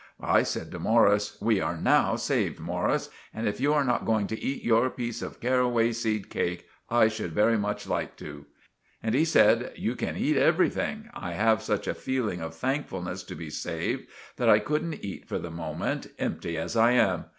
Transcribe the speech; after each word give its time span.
I 0.19 0.41
said 0.41 0.71
to 0.71 0.79
Morris— 0.79 1.37
"We 1.41 1.61
are 1.61 1.77
now 1.77 2.15
saved, 2.15 2.59
Morris, 2.59 3.11
and 3.35 3.47
if 3.47 3.59
you 3.59 3.71
are 3.75 3.83
not 3.83 4.03
going 4.03 4.25
to 4.25 4.39
eat 4.43 4.63
your 4.63 4.89
piece 4.89 5.21
of 5.21 5.39
carraway 5.39 5.91
seed 5.91 6.27
cake, 6.31 6.65
I 6.89 7.07
should 7.07 7.33
very 7.33 7.55
much 7.55 7.85
like 7.87 8.15
to." 8.15 8.47
And 9.03 9.13
he 9.13 9.23
said— 9.25 9.73
"You 9.75 9.95
can 9.95 10.17
eat 10.17 10.37
everything. 10.37 11.11
I 11.13 11.33
have 11.33 11.61
such 11.61 11.87
a 11.87 11.93
fealing 11.93 12.41
of 12.41 12.55
thankfulness 12.55 13.21
to 13.25 13.35
be 13.35 13.51
saved, 13.51 14.07
that 14.37 14.49
I 14.49 14.57
couldn't 14.57 15.05
eat 15.05 15.27
for 15.27 15.37
the 15.37 15.51
moment, 15.51 16.07
empty 16.17 16.57
as 16.57 16.75
I 16.75 16.93
am. 16.93 17.25